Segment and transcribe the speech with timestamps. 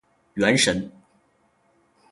[0.33, 0.89] 原神